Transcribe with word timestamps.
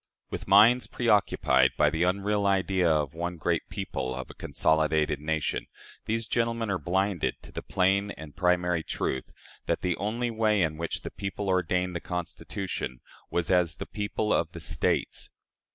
With 0.31 0.47
minds 0.47 0.87
preoccupied 0.87 1.73
by 1.77 1.91
the 1.91 2.01
unreal 2.01 2.47
idea 2.47 2.89
of 2.89 3.13
one 3.13 3.37
great 3.37 3.69
people 3.69 4.15
of 4.15 4.31
a 4.31 4.33
consolidated 4.33 5.19
nation, 5.19 5.67
these 6.05 6.25
gentlemen 6.25 6.71
are 6.71 6.79
blinded 6.79 7.35
to 7.43 7.51
the 7.51 7.61
plain 7.61 8.09
and 8.09 8.35
primary 8.35 8.81
truth 8.81 9.31
that 9.67 9.81
the 9.81 9.95
only 9.97 10.31
way 10.31 10.63
in 10.63 10.77
which 10.77 11.01
the 11.01 11.11
people 11.11 11.49
ordained 11.49 11.95
the 11.95 12.01
Constitution 12.01 12.99
was 13.29 13.51
as 13.51 13.75
the 13.75 13.85
people 13.85 14.33
of 14.33 14.47
States. 14.59 15.29